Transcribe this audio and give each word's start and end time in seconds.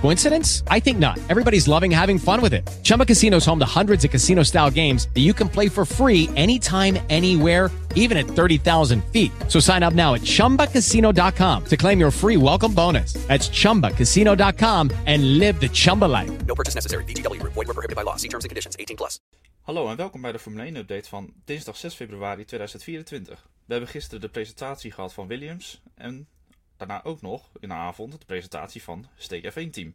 Coincidence? 0.00 0.62
I 0.70 0.80
think 0.80 0.98
not. 0.98 1.18
Everybody's 1.28 1.66
loving 1.66 1.90
having 1.90 2.18
fun 2.18 2.40
with 2.40 2.54
it. 2.54 2.64
Chumba 2.82 3.04
Casino 3.04 3.38
is 3.38 3.44
home 3.44 3.58
to 3.58 3.66
hundreds 3.66 4.04
of 4.04 4.10
casino 4.10 4.44
style 4.44 4.70
games 4.70 5.08
that 5.14 5.22
you 5.22 5.34
can 5.34 5.48
play 5.48 5.68
for 5.68 5.84
free 5.84 6.30
anytime, 6.36 6.98
anywhere, 7.10 7.70
even 7.96 8.16
at 8.16 8.26
30,000 8.26 9.02
feet. 9.12 9.32
So 9.48 9.58
sign 9.60 9.82
up 9.82 9.94
now 9.94 10.14
at 10.14 10.20
chumbacasino.com 10.22 11.64
to 11.64 11.76
claim 11.76 11.98
your 11.98 12.12
free 12.12 12.36
welcome 12.36 12.72
bonus. 12.72 13.14
That's 13.26 13.48
chumbacasino.com 13.48 14.90
and 15.06 15.38
live 15.38 15.60
the 15.60 15.68
Chumba 15.68 16.04
life. 16.04 16.30
No 16.46 16.54
purchase 16.54 16.76
necessary. 16.76 17.04
VGW 17.04 17.40
Group. 17.40 17.54
Void 17.54 17.66
were 17.66 17.74
prohibited 17.74 17.96
by 17.96 18.02
law. 18.02 18.16
See 18.16 18.28
terms 18.28 18.44
and 18.44 18.50
conditions. 18.50 18.76
18 18.78 18.96
plus. 18.96 19.18
Hallo 19.66 19.88
en 19.88 19.96
welkom 19.96 20.20
bij 20.20 20.32
de 20.32 20.38
Formule 20.38 20.64
1 20.64 20.76
update 20.76 21.08
van 21.08 21.32
dinsdag 21.44 21.76
6 21.76 21.94
februari 21.94 22.44
2024. 22.44 23.46
We 23.66 23.72
hebben 23.72 23.88
gisteren 23.88 24.20
de 24.20 24.28
presentatie 24.28 24.92
gehad 24.92 25.12
van 25.12 25.26
Williams 25.26 25.82
en 25.94 26.28
daarna 26.76 27.04
ook 27.04 27.20
nog 27.20 27.48
in 27.60 27.68
de 27.68 27.74
avond 27.74 28.12
de 28.12 28.26
presentatie 28.26 28.82
van 28.82 29.06
Steak 29.16 29.52
F1 29.52 29.70
team. 29.70 29.94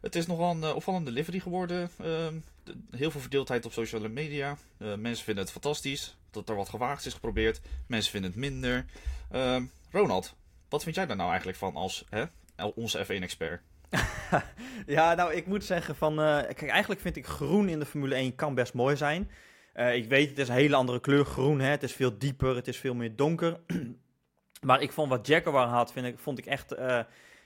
Het 0.00 0.16
is 0.16 0.26
nogal 0.26 0.50
een 0.50 0.62
uh, 0.62 0.74
opvallende 0.74 1.10
livery 1.10 1.38
geworden. 1.38 1.90
De, 1.96 2.40
heel 2.90 3.10
veel 3.10 3.20
verdeeldheid 3.20 3.66
op 3.66 3.72
sociale 3.72 4.08
media. 4.08 4.56
Uh, 4.78 4.94
mensen 4.94 5.24
vinden 5.24 5.42
het 5.42 5.52
fantastisch 5.52 6.16
dat 6.30 6.48
er 6.48 6.54
wat 6.54 6.68
gewaagd 6.68 7.06
is 7.06 7.14
geprobeerd. 7.14 7.60
Mensen 7.86 8.10
vinden 8.10 8.30
het 8.30 8.40
minder. 8.40 8.84
Ehm, 9.30 9.64
Ronald, 9.90 10.34
wat 10.68 10.82
vind 10.82 10.94
jij 10.94 11.06
daar 11.06 11.16
nou 11.16 11.28
eigenlijk 11.28 11.58
van 11.58 11.76
als 11.76 12.04
onze 12.74 13.04
F1-expert? 13.04 13.60
ja, 14.86 15.14
nou, 15.14 15.34
ik 15.34 15.46
moet 15.46 15.64
zeggen 15.64 15.96
van... 15.96 16.12
Uh, 16.12 16.40
kijk, 16.40 16.68
eigenlijk 16.68 17.00
vind 17.00 17.16
ik 17.16 17.26
groen 17.26 17.68
in 17.68 17.78
de 17.78 17.86
Formule 17.86 18.14
1 18.14 18.34
kan 18.34 18.54
best 18.54 18.74
mooi 18.74 18.96
zijn. 18.96 19.30
Ik 19.92 20.08
weet, 20.08 20.28
het 20.28 20.38
is 20.38 20.48
een 20.48 20.54
hele 20.54 20.76
andere 20.76 21.00
kleur 21.00 21.24
groen, 21.24 21.60
hè. 21.60 21.70
Het 21.70 21.82
is 21.82 21.92
veel 21.92 22.18
dieper, 22.18 22.56
het 22.56 22.68
is 22.68 22.76
veel 22.76 22.94
meer 22.94 23.16
donker. 23.16 23.60
maar 24.60 24.82
ik 24.82 24.92
vond 24.92 25.08
wat 25.08 25.26
Jaguar 25.26 25.66
had, 25.66 25.92
vind 25.92 26.06
ik, 26.06 26.18
vond 26.18 26.38
ik 26.38 26.46
echt... 26.46 26.72
Uh, 26.78 27.00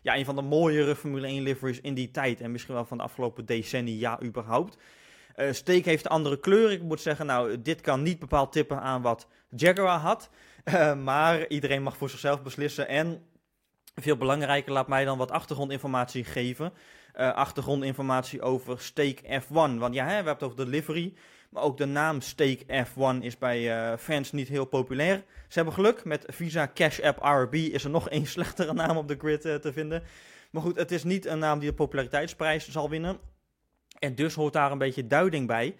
ja, 0.04 0.16
een 0.16 0.24
van 0.24 0.34
de 0.34 0.42
mooiere 0.42 0.96
Formule 0.96 1.26
1 1.26 1.42
liveries 1.42 1.80
in 1.80 1.94
die 1.94 2.10
tijd. 2.10 2.40
En 2.40 2.52
misschien 2.52 2.74
wel 2.74 2.84
van 2.84 2.96
de 2.96 3.02
afgelopen 3.02 3.44
decennia 3.44 4.22
überhaupt. 4.22 4.76
Uh, 5.36 5.52
Steek 5.52 5.84
heeft 5.84 6.08
andere 6.08 6.40
kleur. 6.40 6.70
Ik 6.70 6.82
moet 6.82 7.00
zeggen, 7.00 7.26
nou, 7.26 7.62
dit 7.62 7.80
kan 7.80 8.02
niet 8.02 8.18
bepaald 8.18 8.52
tippen 8.52 8.80
aan 8.80 9.02
wat 9.02 9.28
Jaguar 9.48 9.98
had. 9.98 10.30
Uh, 10.64 10.94
maar 11.10 11.48
iedereen 11.48 11.82
mag 11.82 11.96
voor 11.96 12.10
zichzelf 12.10 12.42
beslissen. 12.42 12.88
En 12.88 13.26
veel 13.94 14.16
belangrijker, 14.16 14.72
laat 14.72 14.88
mij 14.88 15.04
dan 15.04 15.18
wat 15.18 15.30
achtergrondinformatie 15.30 16.24
geven. 16.24 16.72
Uh, 17.16 17.32
achtergrondinformatie 17.32 18.42
over 18.42 18.80
Steak 18.80 19.18
F1. 19.18 19.48
Want 19.52 19.94
ja, 19.94 20.02
hè, 20.04 20.08
we 20.08 20.14
hebben 20.14 20.32
het 20.32 20.42
over 20.42 20.56
de 20.56 20.66
livery. 20.66 21.14
Maar 21.50 21.62
ook 21.62 21.76
de 21.76 21.84
naam 21.84 22.20
Steak 22.20 22.58
F1 22.58 23.20
is 23.20 23.38
bij 23.38 23.90
uh, 23.90 23.96
fans 23.98 24.32
niet 24.32 24.48
heel 24.48 24.64
populair. 24.64 25.16
Ze 25.48 25.54
hebben 25.54 25.74
geluk. 25.74 26.04
Met 26.04 26.24
Visa 26.28 26.70
Cash 26.74 27.00
App 27.00 27.18
RB 27.22 27.54
is 27.54 27.84
er 27.84 27.90
nog 27.90 28.10
een 28.10 28.26
slechtere 28.26 28.72
naam 28.72 28.96
op 28.96 29.08
de 29.08 29.16
grid 29.18 29.44
uh, 29.44 29.54
te 29.54 29.72
vinden. 29.72 30.02
Maar 30.50 30.62
goed, 30.62 30.76
het 30.76 30.90
is 30.90 31.04
niet 31.04 31.26
een 31.26 31.38
naam 31.38 31.58
die 31.58 31.68
de 31.68 31.74
populariteitsprijs 31.74 32.70
zal 32.70 32.90
winnen. 32.90 33.18
En 33.98 34.14
dus 34.14 34.34
hoort 34.34 34.52
daar 34.52 34.72
een 34.72 34.78
beetje 34.78 35.06
duiding 35.06 35.46
bij. 35.46 35.76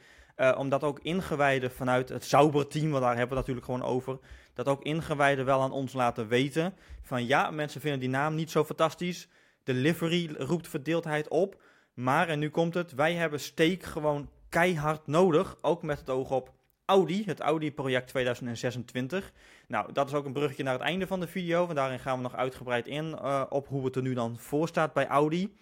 Omdat 0.57 0.83
ook 0.83 0.99
ingewijden 1.03 1.71
vanuit 1.71 2.09
het 2.09 2.25
Sauber-team, 2.25 2.91
want 2.91 3.03
daar 3.03 3.17
hebben 3.17 3.37
we 3.37 3.43
het 3.43 3.49
natuurlijk 3.49 3.67
gewoon 3.67 3.97
over, 3.97 4.19
dat 4.55 4.69
ook 4.69 4.83
ingewijden 4.83 5.45
wel 5.45 5.61
aan 5.61 5.73
ons 5.73 5.93
laten 5.93 6.29
weten 6.29 6.75
van 7.03 7.27
ja, 7.27 7.51
mensen 7.51 7.81
vinden 7.81 8.01
die 8.01 8.09
naam 8.09 8.35
niet 8.35 8.51
zo 8.51 8.65
fantastisch. 8.65 9.29
De 9.65 9.75
livery 9.75 10.35
roept 10.39 10.69
verdeeldheid 10.69 11.29
op. 11.29 11.63
Maar, 11.95 12.29
en 12.29 12.39
nu 12.39 12.51
komt 12.51 12.75
het, 12.75 12.95
wij 12.95 13.15
hebben 13.15 13.41
Steak 13.41 13.83
gewoon 13.83 14.31
keihard 14.49 15.07
nodig. 15.07 15.57
Ook 15.61 15.83
met 15.83 15.99
het 15.99 16.11
oog 16.11 16.31
op 16.31 16.53
Audi, 16.85 17.25
het 17.25 17.41
Audi-project 17.41 18.09
2026. 18.09 19.33
Nou, 19.69 19.93
dat 19.93 20.09
is 20.09 20.15
ook 20.15 20.25
een 20.25 20.33
bruggetje 20.33 20.63
naar 20.63 20.73
het 20.73 20.83
einde 20.83 21.07
van 21.07 21.21
de 21.21 21.27
video. 21.27 21.61
Want 21.65 21.77
daarin 21.77 21.99
gaan 21.99 22.17
we 22.17 22.23
nog 22.23 22.35
uitgebreid 22.35 22.87
in 22.87 23.05
uh, 23.05 23.45
op 23.49 23.69
hoe 23.69 23.85
het 23.85 23.97
er 23.97 24.03
nu 24.03 24.15
dan 24.15 24.39
voor 24.39 24.69
staat 24.69 24.93
bij 24.93 25.07
Audi. 25.07 25.55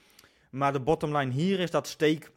Maar 0.51 0.73
de 0.73 0.81
bottomline 0.81 1.33
hier 1.33 1.61
is 1.61 1.71
dat 1.71 1.87
Steak 1.87 2.31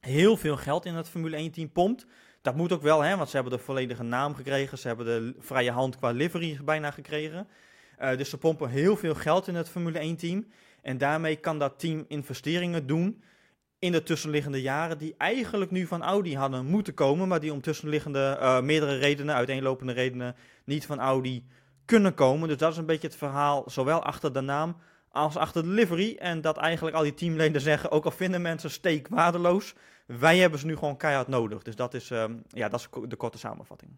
heel 0.00 0.36
veel 0.36 0.56
geld 0.56 0.84
in 0.84 0.94
het 0.94 1.08
Formule 1.08 1.50
1-team 1.50 1.72
pompt. 1.72 2.06
Dat 2.42 2.56
moet 2.56 2.72
ook 2.72 2.82
wel, 2.82 3.00
hè, 3.00 3.16
want 3.16 3.28
ze 3.28 3.34
hebben 3.34 3.52
de 3.58 3.64
volledige 3.64 4.02
naam 4.02 4.34
gekregen. 4.34 4.78
Ze 4.78 4.86
hebben 4.86 5.06
de 5.06 5.34
vrije 5.38 5.70
hand 5.70 5.96
qua 5.96 6.10
livery 6.10 6.58
bijna 6.64 6.90
gekregen. 6.90 7.48
Uh, 8.00 8.16
dus 8.16 8.30
ze 8.30 8.38
pompen 8.38 8.68
heel 8.68 8.96
veel 8.96 9.14
geld 9.14 9.48
in 9.48 9.54
het 9.54 9.68
Formule 9.68 10.14
1-team. 10.14 10.46
En 10.82 10.98
daarmee 10.98 11.36
kan 11.36 11.58
dat 11.58 11.78
team 11.78 12.04
investeringen 12.08 12.86
doen 12.86 13.22
in 13.78 13.92
de 13.92 14.02
tussenliggende 14.02 14.62
jaren 14.62 14.98
die 14.98 15.14
eigenlijk 15.18 15.70
nu 15.70 15.86
van 15.86 16.02
Audi 16.02 16.36
hadden 16.36 16.66
moeten 16.66 16.94
komen, 16.94 17.28
maar 17.28 17.40
die 17.40 17.52
om 17.52 17.60
tussenliggende 17.60 18.38
uh, 18.40 18.60
meerdere 18.60 18.96
redenen, 18.96 19.34
uiteenlopende 19.34 19.92
redenen, 19.92 20.36
niet 20.64 20.86
van 20.86 20.98
Audi 20.98 21.46
kunnen 21.84 22.14
komen. 22.14 22.48
Dus 22.48 22.56
dat 22.56 22.72
is 22.72 22.78
een 22.78 22.86
beetje 22.86 23.06
het 23.06 23.16
verhaal, 23.16 23.64
zowel 23.66 24.02
achter 24.02 24.32
de 24.32 24.40
naam 24.40 24.76
als 25.08 25.36
achter 25.36 25.62
de 25.62 25.68
livery. 25.68 26.16
En 26.18 26.40
dat 26.40 26.56
eigenlijk 26.56 26.96
al 26.96 27.02
die 27.02 27.14
teamleden 27.14 27.60
zeggen, 27.70 27.90
ook 27.90 28.04
al 28.04 28.10
vinden 28.10 28.42
mensen 28.42 28.70
steek 28.70 29.08
waardeloos, 29.08 29.74
wij 30.06 30.38
hebben 30.38 30.58
ze 30.58 30.66
nu 30.66 30.76
gewoon 30.76 30.96
keihard 30.96 31.28
nodig. 31.28 31.62
Dus 31.62 31.76
dat 31.76 31.94
is, 31.94 32.10
um, 32.10 32.42
ja, 32.48 32.68
dat 32.68 32.80
is 32.80 32.88
de 33.08 33.16
korte 33.16 33.38
samenvatting. 33.38 33.90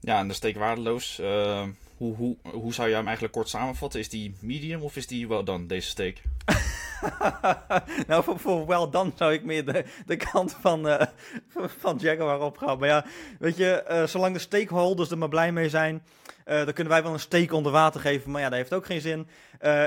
Ja, 0.00 0.18
en 0.18 0.28
de 0.28 0.34
steek 0.34 0.56
waardeloos. 0.56 1.20
Uh, 1.20 1.66
hoe, 2.00 2.16
hoe, 2.16 2.36
hoe 2.52 2.74
zou 2.74 2.88
je 2.88 2.94
hem 2.94 3.04
eigenlijk 3.04 3.34
kort 3.34 3.48
samenvatten? 3.48 4.00
Is 4.00 4.08
die 4.08 4.34
medium 4.40 4.82
of 4.82 4.96
is 4.96 5.06
die 5.06 5.28
wel 5.28 5.44
dan, 5.44 5.66
deze 5.66 5.88
steek? 5.88 6.22
nou, 8.06 8.24
voor, 8.24 8.38
voor 8.38 8.66
wel 8.66 8.90
dan 8.90 9.12
zou 9.16 9.32
ik 9.32 9.44
meer 9.44 9.64
de, 9.64 9.84
de 10.06 10.16
kant 10.16 10.56
van, 10.60 10.86
uh, 10.86 11.00
van 11.80 11.96
Jaguar 12.00 12.40
opgaan. 12.40 12.78
Maar 12.78 12.88
ja, 12.88 13.04
weet 13.38 13.56
je, 13.56 13.84
uh, 13.90 14.06
zolang 14.06 14.34
de 14.34 14.40
stakeholders 14.40 15.10
er 15.10 15.18
maar 15.18 15.28
blij 15.28 15.52
mee 15.52 15.68
zijn, 15.68 16.02
uh, 16.46 16.64
dan 16.64 16.72
kunnen 16.72 16.92
wij 16.92 17.02
wel 17.02 17.12
een 17.12 17.20
steek 17.20 17.52
onder 17.52 17.72
water 17.72 18.00
geven. 18.00 18.30
Maar 18.30 18.40
ja, 18.40 18.48
dat 18.48 18.58
heeft 18.58 18.72
ook 18.72 18.86
geen 18.86 19.00
zin. 19.00 19.26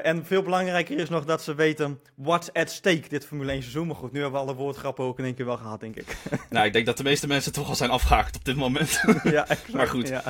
en 0.04 0.26
veel 0.26 0.42
belangrijker 0.42 0.98
is 0.98 1.10
nog 1.10 1.26
dat 1.26 1.42
ze 1.42 1.56
weten 1.56 2.00
what's 2.16 2.54
at 2.54 2.70
stake 2.70 3.10
dit 3.10 3.26
Formule 3.26 3.52
1 3.52 3.62
seizoen. 3.62 3.88
Maar 3.88 3.96
goed, 3.96 4.12
nu 4.12 4.22
hebben 4.22 4.40
we 4.40 4.46
alle 4.46 4.56
woordgrappen 4.56 5.06
ook 5.06 5.20
in 5.20 5.26
één 5.26 5.36
keer 5.36 5.46
wel 5.46 5.58
gehad, 5.58 5.80
denk 5.80 5.96
ik. 5.96 6.18
nou, 6.50 6.66
ik 6.66 6.74
denk 6.74 6.86
dat 6.86 6.98
de 6.98 7.04
meeste 7.04 7.28
mensen 7.28 7.54
toch 7.54 7.70
al 7.70 7.76
zijn 7.76 7.90
afgehaakt 7.90 8.36
op 8.36 8.46
dit 8.46 8.56
moment. 8.56 9.02
ja, 9.24 9.48
exact, 9.48 9.74
maar 9.74 9.88
goed. 9.88 10.08
Ja. 10.08 10.24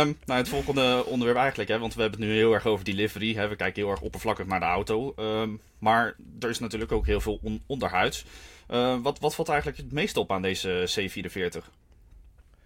Um, 0.00 0.18
nou, 0.24 0.38
het 0.38 0.48
volgende 0.48 1.04
onderwerp 1.06 1.38
eigenlijk, 1.38 1.70
hè, 1.70 1.78
want 1.78 1.94
we 1.94 2.00
hebben 2.00 2.20
het 2.20 2.28
nu 2.28 2.34
heel 2.34 2.52
erg 2.52 2.66
over 2.66 2.84
die 2.84 2.94
livery. 2.94 3.34
Hè, 3.34 3.48
we 3.48 3.56
kijken 3.56 3.82
heel 3.82 3.90
erg 3.90 4.00
oppervlakkig 4.00 4.46
naar 4.46 4.60
de 4.60 4.66
auto. 4.66 5.14
Um, 5.16 5.60
maar 5.82 6.14
er 6.40 6.48
is 6.48 6.58
natuurlijk 6.58 6.92
ook 6.92 7.06
heel 7.06 7.20
veel 7.20 7.38
on 7.42 7.62
onderhuids. 7.66 8.24
Uh, 8.70 8.96
wat, 9.02 9.18
wat 9.18 9.34
valt 9.34 9.48
eigenlijk 9.48 9.78
het 9.78 9.92
meest 9.92 10.16
op 10.16 10.32
aan 10.32 10.42
deze 10.42 10.88
C44? 10.90 11.80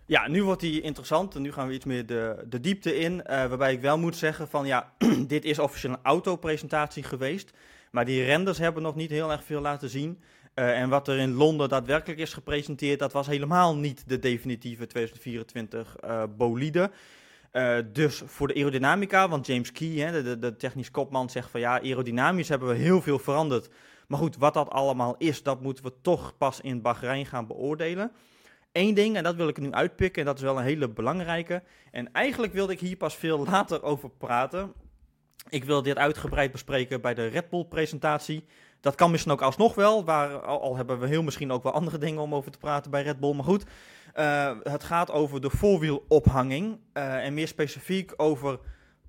Ja, 0.06 0.28
nu 0.28 0.44
wordt 0.44 0.61
die 0.61 0.81
interessant. 0.81 1.34
En 1.34 1.43
nu 1.43 1.53
gaan 1.53 1.69
we 1.69 1.75
iets 1.75 1.84
meer 1.84 2.06
de, 2.06 2.45
de 2.49 2.61
diepte 2.61 2.97
in. 2.97 3.12
Uh, 3.12 3.22
waarbij 3.27 3.72
ik 3.72 3.81
wel 3.81 3.99
moet 3.99 4.16
zeggen 4.16 4.49
van 4.49 4.66
ja, 4.66 4.93
dit 5.27 5.45
is 5.45 5.59
officieel 5.59 5.93
een 5.93 5.99
autopresentatie 6.03 7.03
geweest. 7.03 7.53
Maar 7.91 8.05
die 8.05 8.25
renders 8.25 8.59
hebben 8.59 8.83
nog 8.83 8.95
niet 8.95 9.11
heel 9.11 9.31
erg 9.31 9.45
veel 9.45 9.61
laten 9.61 9.89
zien. 9.89 10.21
Uh, 10.55 10.81
en 10.81 10.89
wat 10.89 11.09
er 11.09 11.19
in 11.19 11.33
Londen 11.33 11.69
daadwerkelijk 11.69 12.21
is 12.21 12.33
gepresenteerd, 12.33 12.99
dat 12.99 13.12
was 13.12 13.27
helemaal 13.27 13.77
niet 13.77 14.05
de 14.06 14.19
definitieve 14.19 14.87
2024 14.87 15.97
uh, 16.05 16.22
bolide. 16.37 16.91
Uh, 17.56 17.78
dus 17.93 18.22
voor 18.27 18.49
de 18.49 18.55
aerodynamica, 18.55 19.28
want 19.28 19.47
James 19.47 19.72
Key, 19.72 19.89
hè, 19.89 20.39
de, 20.39 20.56
technisch 20.56 20.91
kopman, 20.91 21.31
zegt 21.31 21.50
van 21.50 21.61
ja, 21.61 21.81
aerodynamisch 21.81 22.49
hebben 22.49 22.69
we 22.69 22.75
heel 22.75 23.03
veel 23.03 23.19
veranderd. 23.19 23.69
Maar 24.06 24.19
goed, 24.19 24.37
wat 24.37 24.55
dat 24.55 24.71
allemaal 24.71 25.15
is, 25.19 25.43
dat 25.43 25.61
moeten 25.61 25.84
we 25.84 25.93
toch 26.03 26.37
pas 26.37 26.61
in 26.61 26.83
Bahrein 26.83 27.27
gaan 27.27 27.47
beoordelen. 27.47 28.12
Eén 28.72 28.95
ding, 28.95 29.16
en 29.16 29.22
dat 29.22 29.34
wil 29.34 29.49
ik 29.49 29.59
nu 29.59 29.72
uitpikken, 29.72 30.21
en 30.21 30.27
dat 30.27 30.37
is 30.37 30.43
wel 30.43 30.59
een 30.59 30.65
hele 30.65 30.89
belangrijke. 30.89 31.62
En 31.91 32.12
eigenlijk 32.12 32.53
wilde 32.53 32.72
ik 32.72 32.81
hier 32.81 32.97
pas 32.97 33.15
veel 33.15 33.45
later 33.50 33.83
over 33.83 34.11
praten. 34.11 34.72
Ik 35.49 35.65
wil 35.65 35.83
dit 35.83 35.97
uitgebreid 35.97 36.53
bespreken 36.53 37.00
bij 37.00 37.15
de 37.15 37.27
Red 37.27 37.50
Bull 37.50 37.65
presentatie. 37.65 38.45
Dat 38.81 38.95
kan 38.95 39.11
misschien 39.11 39.33
ook 39.33 39.43
alsnog 39.43 39.75
wel, 39.75 40.05
waar, 40.05 40.41
al 40.41 40.77
hebben 40.77 40.99
we 40.99 41.06
heel 41.06 41.22
misschien 41.22 41.53
ook 41.53 41.62
wel 41.62 41.72
andere 41.72 41.99
dingen 41.99 42.22
om 42.22 42.34
over 42.34 42.50
te 42.50 42.59
praten 42.59 42.91
bij 42.91 43.03
Red 43.03 43.21
Bull. 43.21 43.34
Maar 43.34 43.45
goed, 43.45 43.65
het 44.63 44.84
gaat 44.84 45.10
over 45.10 45.41
de 45.41 45.51
voorwielophanging. 45.51 46.78
Uh, 46.95 47.24
en 47.24 47.34
meer 47.34 47.48
specifiek 47.48 48.13
over 48.16 48.59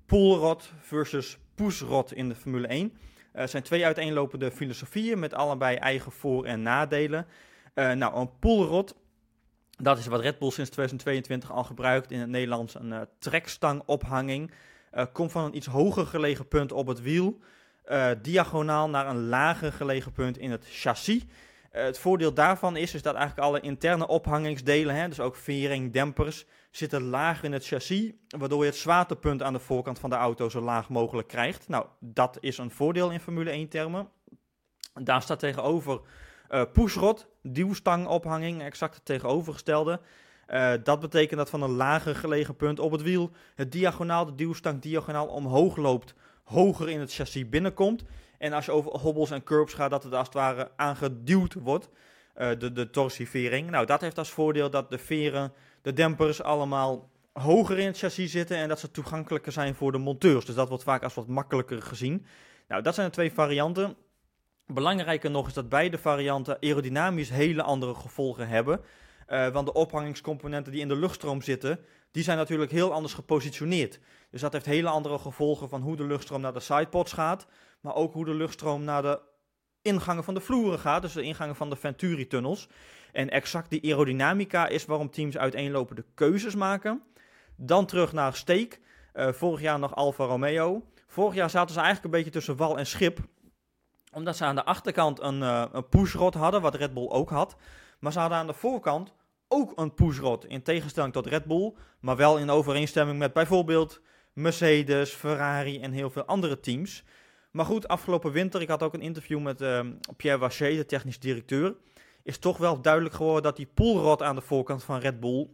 poolrod 0.06 0.72
versus 0.80 1.38
pushrod 1.54 2.12
in 2.12 2.28
de 2.28 2.34
Formule 2.34 2.66
1. 2.66 2.92
Het 3.32 3.42
uh, 3.42 3.46
zijn 3.46 3.62
twee 3.62 3.84
uiteenlopende 3.84 4.50
filosofieën 4.50 5.18
met 5.18 5.34
allebei 5.34 5.76
eigen 5.76 6.12
voor- 6.12 6.44
en 6.44 6.62
nadelen. 6.62 7.26
nou, 7.74 8.16
een 8.20 8.38
poolrod, 8.38 8.94
dat 9.76 9.98
is 9.98 10.06
wat 10.06 10.20
Red 10.20 10.38
Bull 10.38 10.50
sinds 10.50 10.70
2022 10.70 11.52
al 11.52 11.64
gebruikt 11.64 12.10
in 12.10 12.20
het 12.20 12.28
Nederlands. 12.28 12.74
Een 12.74 13.06
trekstangophanging. 13.18 14.50
komt 15.12 15.32
van 15.32 15.44
een 15.44 15.56
iets 15.56 15.66
hoger 15.66 16.06
gelegen 16.06 16.48
punt 16.48 16.72
op 16.72 16.86
het 16.86 17.00
wiel. 17.02 17.38
diagonaal 18.22 18.88
naar 18.88 19.06
een 19.06 19.28
lager 19.28 19.72
gelegen 19.72 20.12
punt 20.12 20.38
in 20.38 20.50
het 20.50 20.66
chassis. 20.70 21.24
Uh, 21.72 21.82
het 21.82 21.98
voordeel 21.98 22.34
daarvan 22.34 22.76
is, 22.76 22.94
is 22.94 23.02
dat 23.02 23.14
eigenlijk 23.14 23.46
alle 23.46 23.60
interne 23.60 24.06
ophangingsdelen, 24.06 24.94
hè, 24.94 25.08
dus 25.08 25.20
ook 25.20 25.36
vering, 25.36 25.92
dempers, 25.92 26.46
zitten 26.70 27.02
laag 27.02 27.42
in 27.42 27.52
het 27.52 27.66
chassis, 27.66 28.12
waardoor 28.38 28.60
je 28.64 28.70
het 28.70 28.78
zwaartepunt 28.78 29.42
aan 29.42 29.52
de 29.52 29.58
voorkant 29.58 29.98
van 29.98 30.10
de 30.10 30.16
auto 30.16 30.48
zo 30.48 30.60
laag 30.60 30.88
mogelijk 30.88 31.28
krijgt. 31.28 31.68
Nou, 31.68 31.86
dat 32.00 32.36
is 32.40 32.58
een 32.58 32.70
voordeel 32.70 33.10
in 33.10 33.20
Formule 33.20 33.50
1 33.50 33.68
termen. 33.68 34.08
Daar 34.94 35.22
staat 35.22 35.38
tegenover 35.38 36.00
Uh, 36.50 36.62
pushrod, 36.72 37.26
duwstangophanging, 37.42 38.62
exact 38.62 38.94
het 38.94 39.04
tegenovergestelde. 39.04 40.00
Uh, 40.48 40.72
dat 40.82 41.00
betekent 41.00 41.38
dat 41.38 41.50
van 41.50 41.62
een 41.62 41.70
lager 41.70 42.14
gelegen 42.14 42.56
punt 42.56 42.80
op 42.80 42.92
het 42.92 43.02
wiel 43.02 43.30
het 43.54 43.72
diagonaal, 43.72 44.26
de 44.26 44.34
duwstang 44.34 44.82
diagonaal 44.82 45.26
omhoog 45.26 45.76
loopt, 45.76 46.14
hoger 46.44 46.88
in 46.88 47.00
het 47.00 47.14
chassis 47.14 47.48
binnenkomt. 47.48 48.04
En 48.38 48.52
als 48.52 48.64
je 48.64 48.72
over 48.72 48.90
hobbels 48.90 49.30
en 49.30 49.42
curbs 49.42 49.74
gaat, 49.74 49.90
dat 49.90 50.02
het 50.02 50.12
als 50.12 50.26
het 50.26 50.36
ware 50.36 50.70
aangeduwd 50.76 51.54
wordt, 51.54 51.88
uh, 52.38 52.48
de, 52.58 52.72
de 52.72 52.90
torsivering. 52.90 53.70
Nou, 53.70 53.86
dat 53.86 54.00
heeft 54.00 54.18
als 54.18 54.30
voordeel 54.30 54.70
dat 54.70 54.90
de 54.90 54.98
veren, 54.98 55.52
de 55.82 55.92
dempers 55.92 56.42
allemaal 56.42 57.10
hoger 57.32 57.78
in 57.78 57.86
het 57.86 57.98
chassis 57.98 58.30
zitten 58.30 58.56
en 58.56 58.68
dat 58.68 58.80
ze 58.80 58.90
toegankelijker 58.90 59.52
zijn 59.52 59.74
voor 59.74 59.92
de 59.92 59.98
monteurs. 59.98 60.44
Dus 60.44 60.54
dat 60.54 60.68
wordt 60.68 60.84
vaak 60.84 61.02
als 61.02 61.14
wat 61.14 61.26
makkelijker 61.26 61.82
gezien. 61.82 62.26
Nou, 62.68 62.82
dat 62.82 62.94
zijn 62.94 63.06
de 63.06 63.12
twee 63.12 63.32
varianten. 63.32 63.96
Belangrijker 64.66 65.30
nog 65.30 65.46
is 65.46 65.52
dat 65.52 65.68
beide 65.68 65.98
varianten 65.98 66.58
aerodynamisch 66.60 67.30
hele 67.30 67.62
andere 67.62 67.94
gevolgen 67.94 68.48
hebben. 68.48 68.80
Uh, 69.28 69.48
want 69.48 69.66
de 69.66 69.72
ophangingscomponenten 69.72 70.72
die 70.72 70.80
in 70.80 70.88
de 70.88 70.96
luchtstroom 70.96 71.42
zitten, 71.42 71.80
die 72.10 72.22
zijn 72.22 72.36
natuurlijk 72.36 72.70
heel 72.70 72.92
anders 72.92 73.14
gepositioneerd. 73.14 74.00
Dus 74.30 74.40
dat 74.40 74.52
heeft 74.52 74.66
hele 74.66 74.88
andere 74.88 75.18
gevolgen 75.18 75.68
van 75.68 75.82
hoe 75.82 75.96
de 75.96 76.04
luchtstroom 76.04 76.40
naar 76.40 76.52
de 76.52 76.60
sidepods 76.60 77.12
gaat, 77.12 77.46
maar 77.80 77.94
ook 77.94 78.12
hoe 78.12 78.24
de 78.24 78.34
luchtstroom 78.34 78.84
naar 78.84 79.02
de 79.02 79.20
ingangen 79.82 80.24
van 80.24 80.34
de 80.34 80.40
vloeren 80.40 80.78
gaat, 80.78 81.02
dus 81.02 81.12
de 81.12 81.22
ingangen 81.22 81.56
van 81.56 81.70
de 81.70 81.76
Venturi-tunnels. 81.76 82.68
En 83.12 83.30
exact 83.30 83.70
die 83.70 83.82
aerodynamica 83.84 84.66
is 84.66 84.84
waarom 84.84 85.10
teams 85.10 85.38
uiteenlopende 85.38 86.04
keuzes 86.14 86.54
maken. 86.54 87.02
Dan 87.56 87.86
terug 87.86 88.12
naar 88.12 88.34
Steek. 88.34 88.80
Uh, 89.14 89.32
vorig 89.32 89.60
jaar 89.60 89.78
nog 89.78 89.94
Alfa 89.94 90.24
Romeo. 90.24 90.82
Vorig 91.06 91.34
jaar 91.34 91.50
zaten 91.50 91.74
ze 91.74 91.80
eigenlijk 91.80 92.04
een 92.04 92.18
beetje 92.18 92.38
tussen 92.38 92.56
wal 92.56 92.78
en 92.78 92.86
schip. 92.86 93.18
Omdat 94.12 94.36
ze 94.36 94.44
aan 94.44 94.54
de 94.54 94.64
achterkant 94.64 95.20
een, 95.20 95.40
uh, 95.40 95.64
een 95.72 95.88
pushrod 95.88 96.34
hadden, 96.34 96.60
wat 96.60 96.74
Red 96.74 96.94
Bull 96.94 97.08
ook 97.08 97.30
had. 97.30 97.56
Maar 98.00 98.12
ze 98.12 98.18
hadden 98.18 98.38
aan 98.38 98.46
de 98.46 98.52
voorkant 98.52 99.12
ook 99.48 99.72
een 99.78 99.94
pushrod. 99.94 100.44
In 100.44 100.62
tegenstelling 100.62 101.12
tot 101.12 101.26
Red 101.26 101.44
Bull. 101.44 101.74
Maar 102.00 102.16
wel 102.16 102.38
in 102.38 102.50
overeenstemming 102.50 103.18
met 103.18 103.32
bijvoorbeeld 103.32 104.00
Mercedes, 104.32 105.10
Ferrari 105.10 105.80
en 105.80 105.92
heel 105.92 106.10
veel 106.10 106.24
andere 106.24 106.60
teams. 106.60 107.04
Maar 107.58 107.66
goed, 107.66 107.88
afgelopen 107.88 108.32
winter, 108.32 108.60
ik 108.60 108.68
had 108.68 108.82
ook 108.82 108.94
een 108.94 109.00
interview 109.00 109.40
met 109.40 109.60
uh, 109.60 109.80
Pierre 110.16 110.38
Waché, 110.38 110.76
de 110.76 110.86
technisch 110.86 111.18
directeur. 111.18 111.76
Is 112.22 112.38
toch 112.38 112.56
wel 112.56 112.80
duidelijk 112.80 113.14
geworden 113.14 113.42
dat 113.42 113.56
die 113.56 113.68
poolrod 113.74 114.22
aan 114.22 114.34
de 114.34 114.40
voorkant 114.40 114.84
van 114.84 114.98
Red 114.98 115.20
Bull 115.20 115.48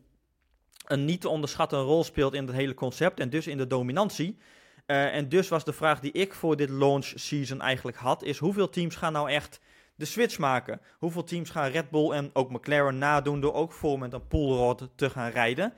een 0.87 1.05
niet 1.05 1.21
te 1.21 1.29
onderschatten 1.29 1.79
rol 1.79 2.05
speelt 2.05 2.35
in 2.35 2.47
het 2.47 2.57
hele 2.57 2.75
concept 2.75 3.21
en 3.21 3.31
dus 3.31 3.47
in 3.47 3.57
de 3.57 3.67
dominantie. 3.67 4.39
Uh, 4.87 5.15
en 5.15 5.29
dus 5.29 5.49
was 5.49 5.65
de 5.65 5.73
vraag 5.73 6.01
die 6.01 6.13
ik 6.13 6.35
voor 6.35 6.57
dit 6.57 6.69
launch 6.69 7.13
season 7.15 7.61
eigenlijk 7.61 7.97
had, 7.97 8.23
is 8.23 8.39
hoeveel 8.39 8.69
teams 8.69 8.97
gaan 8.97 9.13
nou 9.13 9.31
echt 9.31 9.61
de 9.95 10.05
switch 10.05 10.39
maken? 10.39 10.81
Hoeveel 10.99 11.25
teams 11.25 11.51
gaan 11.51 11.71
Red 11.71 11.91
Bull 11.91 12.11
en 12.11 12.31
ook 12.33 12.51
McLaren 12.51 12.99
nadoen 12.99 13.41
door 13.41 13.55
ook 13.55 13.73
vol 13.73 13.97
met 13.97 14.13
een 14.13 14.27
poolrod 14.27 14.89
te 14.97 15.11
gaan 15.11 15.31
rijden? 15.31 15.73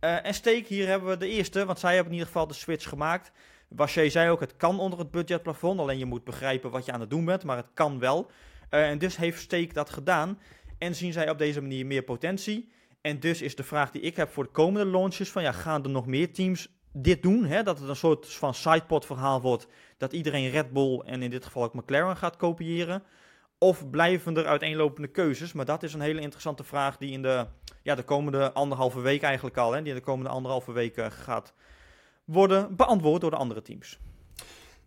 Uh, 0.00 0.26
en 0.26 0.34
Steek, 0.34 0.66
hier 0.66 0.86
hebben 0.86 1.08
we 1.08 1.16
de 1.16 1.28
eerste, 1.28 1.64
want 1.64 1.78
zij 1.78 1.94
hebben 1.94 2.12
in 2.12 2.18
ieder 2.18 2.32
geval 2.32 2.46
de 2.46 2.54
switch 2.54 2.88
gemaakt. 2.88 3.32
Waché 3.68 4.08
zei 4.08 4.30
ook, 4.30 4.40
het 4.40 4.56
kan 4.56 4.80
onder 4.80 4.98
het 4.98 5.10
budgetplafond, 5.10 5.80
alleen 5.80 5.98
je 5.98 6.04
moet 6.04 6.24
begrijpen 6.24 6.70
wat 6.70 6.84
je 6.84 6.92
aan 6.92 7.00
het 7.00 7.10
doen 7.10 7.24
bent, 7.24 7.44
maar 7.44 7.56
het 7.56 7.70
kan 7.74 7.98
wel. 7.98 8.30
Uh, 8.70 8.88
en 8.88 8.98
dus 8.98 9.16
heeft 9.16 9.40
Steek 9.40 9.74
dat 9.74 9.90
gedaan 9.90 10.38
en 10.78 10.94
zien 10.94 11.12
zij 11.12 11.30
op 11.30 11.38
deze 11.38 11.60
manier 11.60 11.86
meer 11.86 12.02
potentie. 12.02 12.68
En 13.00 13.20
dus 13.20 13.42
is 13.42 13.56
de 13.56 13.62
vraag 13.62 13.90
die 13.90 14.02
ik 14.02 14.16
heb 14.16 14.30
voor 14.30 14.44
de 14.44 14.50
komende 14.50 14.90
launches: 14.90 15.30
van 15.30 15.42
ja, 15.42 15.52
gaan 15.52 15.84
er 15.84 15.90
nog 15.90 16.06
meer 16.06 16.32
teams 16.32 16.68
dit 16.92 17.22
doen? 17.22 17.44
Hè? 17.44 17.62
Dat 17.62 17.78
het 17.78 17.88
een 17.88 17.96
soort 17.96 18.34
van 18.34 18.54
sidepod 18.54 19.06
verhaal 19.06 19.40
wordt. 19.40 19.66
Dat 19.96 20.12
iedereen 20.12 20.50
Red 20.50 20.72
Bull 20.72 20.98
en 20.98 21.22
in 21.22 21.30
dit 21.30 21.44
geval 21.44 21.62
ook 21.62 21.74
McLaren 21.74 22.16
gaat 22.16 22.36
kopiëren. 22.36 23.02
Of 23.58 23.90
blijven 23.90 24.36
er 24.36 24.46
uiteenlopende 24.46 25.08
keuzes? 25.08 25.52
Maar 25.52 25.64
dat 25.64 25.82
is 25.82 25.94
een 25.94 26.00
hele 26.00 26.20
interessante 26.20 26.64
vraag 26.64 26.96
die 26.96 27.12
in 27.12 27.22
de, 27.22 27.46
ja, 27.82 27.94
de 27.94 28.02
komende 28.02 28.52
anderhalve 28.52 29.00
week 29.00 29.22
eigenlijk 29.22 29.56
al, 29.56 29.72
hè, 29.72 29.80
die 29.80 29.88
in 29.88 29.98
de 29.98 30.04
komende 30.04 30.30
anderhalve 30.30 30.72
week 30.72 31.00
gaat 31.08 31.54
worden 32.28 32.76
beantwoord 32.76 33.20
door 33.20 33.30
de 33.30 33.36
andere 33.36 33.62
teams. 33.62 33.98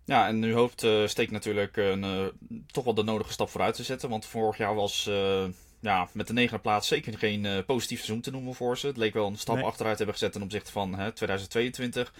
Ja, 0.05 0.27
en 0.27 0.39
nu 0.39 0.53
hoopt 0.53 0.83
uh, 0.83 1.07
Steek 1.07 1.31
natuurlijk 1.31 1.77
een, 1.77 2.03
uh, 2.03 2.25
toch 2.71 2.83
wel 2.83 2.93
de 2.93 3.03
nodige 3.03 3.31
stap 3.31 3.49
vooruit 3.49 3.75
te 3.75 3.83
zetten. 3.83 4.09
Want 4.09 4.25
vorig 4.25 4.57
jaar 4.57 4.75
was 4.75 5.07
uh, 5.09 5.43
ja, 5.79 6.07
met 6.13 6.27
de 6.27 6.33
negende 6.33 6.61
plaats 6.61 6.87
zeker 6.87 7.17
geen 7.17 7.63
positief 7.65 7.97
seizoen 7.97 8.21
te 8.21 8.31
noemen 8.31 8.53
voor 8.53 8.77
ze. 8.77 8.87
Het 8.87 8.97
leek 8.97 9.13
wel 9.13 9.27
een 9.27 9.37
stap 9.37 9.55
nee. 9.55 9.65
achteruit 9.65 9.97
hebben 9.97 10.15
gezet 10.15 10.31
ten 10.31 10.41
opzichte 10.41 10.71
van 10.71 10.95
hè, 10.95 11.11
2022. 11.11 12.13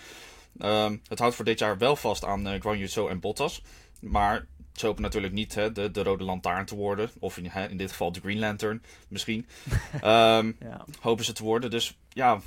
Um, 0.60 1.02
het 1.08 1.20
houdt 1.20 1.36
voor 1.36 1.46
dit 1.46 1.60
jaar 1.60 1.78
wel 1.78 1.96
vast 1.96 2.26
aan 2.26 2.48
uh, 2.48 2.62
Guan 2.62 3.10
en 3.10 3.20
Bottas. 3.20 3.62
Maar 4.00 4.48
ze 4.74 4.86
hopen 4.86 5.02
natuurlijk 5.02 5.34
niet 5.34 5.56
hè, 5.56 5.72
de, 5.72 5.92
de 5.92 6.04
rode 6.04 6.24
lantaarn 6.24 6.66
te 6.66 6.76
worden. 6.76 7.10
Of 7.20 7.38
in, 7.38 7.46
hè, 7.46 7.68
in 7.68 7.78
dit 7.78 7.92
geval 7.92 8.12
de 8.12 8.20
Green 8.20 8.40
Lantern 8.40 8.84
misschien. 9.08 9.48
um, 9.94 10.02
ja. 10.70 10.86
Hopen 11.00 11.26
ze 11.26 11.34
te 11.34 11.44
worden. 11.44 11.70
Dus 11.70 11.98
ja, 12.10 12.42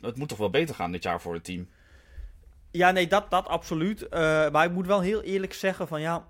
het 0.00 0.16
moet 0.16 0.28
toch 0.28 0.38
wel 0.38 0.50
beter 0.50 0.74
gaan 0.74 0.92
dit 0.92 1.02
jaar 1.02 1.20
voor 1.20 1.34
het 1.34 1.44
team. 1.44 1.68
Ja, 2.70 2.90
nee, 2.90 3.06
dat, 3.06 3.30
dat 3.30 3.48
absoluut. 3.48 4.02
Uh, 4.02 4.10
maar 4.50 4.64
ik 4.64 4.72
moet 4.72 4.86
wel 4.86 5.00
heel 5.00 5.22
eerlijk 5.22 5.52
zeggen 5.52 5.88
van 5.88 6.00
ja... 6.00 6.28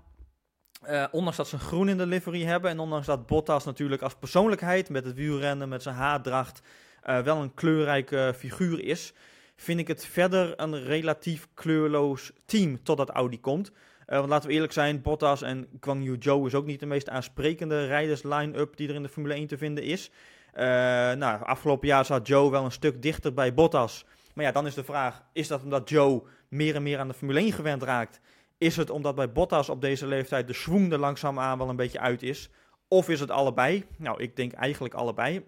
Uh, 0.89 1.05
ondanks 1.11 1.37
dat 1.37 1.47
ze 1.47 1.59
groen 1.59 1.89
in 1.89 1.97
de 1.97 2.05
livery 2.05 2.43
hebben 2.43 2.71
en 2.71 2.79
ondanks 2.79 3.05
dat 3.05 3.25
Bottas 3.25 3.65
natuurlijk 3.65 4.01
als 4.01 4.15
persoonlijkheid 4.15 4.89
met 4.89 5.05
het 5.05 5.15
wielrennen, 5.15 5.69
met 5.69 5.81
zijn 5.83 5.95
haardracht, 5.95 6.61
uh, 7.05 7.19
wel 7.19 7.41
een 7.41 7.53
kleurrijke 7.53 8.33
figuur 8.37 8.83
is, 8.83 9.13
vind 9.55 9.79
ik 9.79 9.87
het 9.87 10.05
verder 10.05 10.59
een 10.59 10.83
relatief 10.83 11.47
kleurloos 11.53 12.31
team 12.45 12.83
totdat 12.83 13.09
Audi 13.09 13.39
komt. 13.39 13.71
Want 14.05 14.29
laten 14.29 14.47
we 14.47 14.53
eerlijk 14.53 14.73
zijn, 14.73 15.01
Bottas 15.01 15.41
en 15.41 15.67
Guang 15.79 16.03
Yu 16.03 16.15
Zhou 16.19 16.47
is 16.47 16.53
ook 16.53 16.65
niet 16.65 16.79
de 16.79 16.85
meest 16.85 17.09
aansprekende 17.09 17.85
rijders 17.85 18.23
line-up 18.23 18.77
die 18.77 18.89
er 18.89 18.95
in 18.95 19.03
de 19.03 19.09
Formule 19.09 19.33
1 19.33 19.47
te 19.47 19.57
vinden 19.57 19.83
is. 19.83 20.11
Nou, 20.53 21.43
afgelopen 21.43 21.87
jaar 21.87 22.05
zat 22.05 22.27
Joe 22.27 22.51
wel 22.51 22.65
een 22.65 22.71
stuk 22.71 23.01
dichter 23.01 23.33
bij 23.33 23.53
Bottas. 23.53 24.05
Maar 24.33 24.45
ja, 24.45 24.51
dan 24.51 24.67
is 24.67 24.73
de 24.73 24.83
vraag, 24.83 25.23
is 25.33 25.47
dat 25.47 25.63
omdat 25.63 25.89
Joe 25.89 26.23
meer 26.49 26.75
en 26.75 26.83
meer 26.83 26.99
aan 26.99 27.07
de 27.07 27.13
Formule 27.13 27.39
1 27.39 27.51
gewend 27.51 27.83
raakt? 27.83 28.19
Is 28.57 28.75
het 28.75 28.89
omdat 28.89 29.15
bij 29.15 29.31
Bottas 29.31 29.69
op 29.69 29.81
deze 29.81 30.07
leeftijd 30.07 30.47
de 30.47 30.53
schwung 30.53 30.91
er 30.91 30.99
langzaamaan 30.99 31.57
wel 31.57 31.69
een 31.69 31.75
beetje 31.75 31.99
uit 31.99 32.23
is? 32.23 32.49
Of 32.87 33.09
is 33.09 33.19
het 33.19 33.31
allebei? 33.31 33.85
Nou, 33.97 34.21
ik 34.21 34.35
denk 34.35 34.51
eigenlijk 34.51 34.93
allebei. 34.93 35.45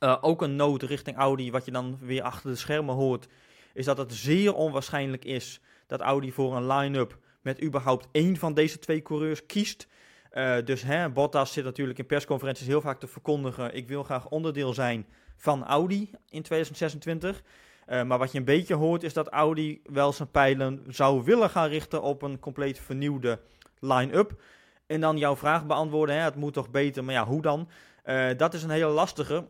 Uh, 0.00 0.16
ook 0.20 0.42
een 0.42 0.56
noot 0.56 0.82
richting 0.82 1.16
Audi, 1.16 1.50
wat 1.50 1.64
je 1.64 1.70
dan 1.70 1.98
weer 2.00 2.22
achter 2.22 2.50
de 2.50 2.56
schermen 2.56 2.94
hoort, 2.94 3.26
is 3.74 3.84
dat 3.84 3.98
het 3.98 4.14
zeer 4.14 4.54
onwaarschijnlijk 4.54 5.24
is 5.24 5.60
dat 5.86 6.00
Audi 6.00 6.32
voor 6.32 6.56
een 6.56 6.66
line-up 6.66 7.18
met 7.42 7.62
überhaupt 7.62 8.08
één 8.12 8.36
van 8.36 8.54
deze 8.54 8.78
twee 8.78 9.02
coureurs 9.02 9.46
kiest. 9.46 9.86
Uh, 10.36 10.56
dus 10.64 10.82
hè, 10.82 11.10
Bottas 11.10 11.52
zit 11.52 11.64
natuurlijk 11.64 11.98
in 11.98 12.06
persconferenties 12.06 12.66
heel 12.66 12.80
vaak 12.80 13.00
te 13.00 13.06
verkondigen: 13.06 13.74
ik 13.74 13.88
wil 13.88 14.02
graag 14.02 14.28
onderdeel 14.28 14.74
zijn 14.74 15.06
van 15.36 15.64
Audi 15.64 16.10
in 16.28 16.42
2026. 16.42 17.42
Uh, 17.88 18.02
maar 18.02 18.18
wat 18.18 18.32
je 18.32 18.38
een 18.38 18.44
beetje 18.44 18.74
hoort 18.74 19.02
is 19.02 19.12
dat 19.12 19.28
Audi 19.28 19.80
wel 19.84 20.12
zijn 20.12 20.30
pijlen 20.30 20.84
zou 20.88 21.24
willen 21.24 21.50
gaan 21.50 21.68
richten 21.68 22.02
op 22.02 22.22
een 22.22 22.38
compleet 22.38 22.78
vernieuwde 22.78 23.40
line-up. 23.78 24.42
En 24.86 25.00
dan 25.00 25.18
jouw 25.18 25.36
vraag 25.36 25.66
beantwoorden, 25.66 26.14
hè, 26.14 26.20
het 26.20 26.36
moet 26.36 26.52
toch 26.52 26.70
beter, 26.70 27.04
maar 27.04 27.14
ja, 27.14 27.26
hoe 27.26 27.42
dan? 27.42 27.68
Uh, 28.04 28.28
dat 28.36 28.54
is 28.54 28.62
een 28.62 28.70
hele 28.70 28.90
lastige 28.90 29.46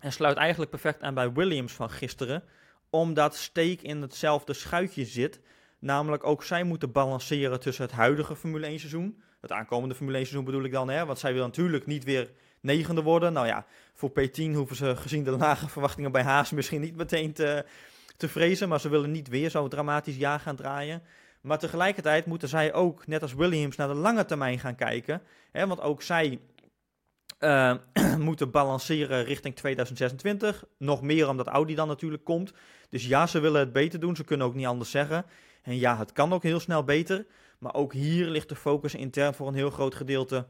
en 0.00 0.12
sluit 0.12 0.36
eigenlijk 0.36 0.70
perfect 0.70 1.02
aan 1.02 1.14
bij 1.14 1.32
Williams 1.32 1.72
van 1.72 1.90
gisteren, 1.90 2.44
omdat 2.90 3.36
Steek 3.36 3.82
in 3.82 4.02
hetzelfde 4.02 4.52
schuitje 4.52 5.04
zit. 5.04 5.40
Namelijk 5.78 6.24
ook 6.24 6.44
zij 6.44 6.64
moeten 6.64 6.92
balanceren 6.92 7.60
tussen 7.60 7.84
het 7.84 7.92
huidige 7.92 8.36
Formule 8.36 8.66
1 8.66 8.78
seizoen, 8.78 9.22
het 9.40 9.52
aankomende 9.52 9.94
Formule 9.94 10.16
1 10.16 10.26
seizoen 10.26 10.50
bedoel 10.50 10.64
ik 10.64 10.72
dan, 10.72 10.88
hè, 10.88 11.06
want 11.06 11.18
zij 11.18 11.32
wil 11.32 11.44
natuurlijk 11.44 11.86
niet 11.86 12.04
weer 12.04 12.30
negende 12.60 13.02
worden. 13.02 13.32
Nou 13.32 13.46
ja, 13.46 13.66
voor 13.94 14.10
P10 14.10 14.54
hoeven 14.54 14.76
ze 14.76 14.96
gezien 14.96 15.24
de 15.24 15.30
lage 15.30 15.68
verwachtingen 15.68 16.12
bij 16.12 16.22
Haas 16.22 16.50
misschien 16.50 16.80
niet 16.80 16.96
meteen 16.96 17.32
te, 17.32 17.64
te 18.16 18.28
vrezen. 18.28 18.68
Maar 18.68 18.80
ze 18.80 18.88
willen 18.88 19.10
niet 19.10 19.28
weer 19.28 19.50
zo 19.50 19.68
dramatisch 19.68 20.16
jaar 20.16 20.40
gaan 20.40 20.56
draaien. 20.56 21.02
Maar 21.40 21.58
tegelijkertijd 21.58 22.26
moeten 22.26 22.48
zij 22.48 22.72
ook, 22.72 23.06
net 23.06 23.22
als 23.22 23.34
Williams, 23.34 23.76
naar 23.76 23.88
de 23.88 23.94
lange 23.94 24.24
termijn 24.24 24.58
gaan 24.58 24.74
kijken. 24.74 25.22
Hè, 25.52 25.66
want 25.66 25.80
ook 25.80 26.02
zij 26.02 26.40
uh, 27.40 27.74
moeten 28.18 28.50
balanceren 28.50 29.24
richting 29.24 29.56
2026. 29.56 30.64
Nog 30.78 31.02
meer 31.02 31.28
omdat 31.28 31.46
Audi 31.46 31.74
dan 31.74 31.88
natuurlijk 31.88 32.24
komt. 32.24 32.52
Dus 32.88 33.06
ja, 33.06 33.26
ze 33.26 33.40
willen 33.40 33.60
het 33.60 33.72
beter 33.72 34.00
doen. 34.00 34.16
Ze 34.16 34.24
kunnen 34.24 34.46
ook 34.46 34.54
niet 34.54 34.66
anders 34.66 34.90
zeggen. 34.90 35.24
En 35.62 35.78
ja, 35.78 35.98
het 35.98 36.12
kan 36.12 36.32
ook 36.32 36.42
heel 36.42 36.60
snel 36.60 36.84
beter. 36.84 37.26
Maar 37.58 37.74
ook 37.74 37.92
hier 37.92 38.26
ligt 38.26 38.48
de 38.48 38.56
focus 38.56 38.94
intern 38.94 39.34
voor 39.34 39.48
een 39.48 39.54
heel 39.54 39.70
groot 39.70 39.94
gedeelte 39.94 40.46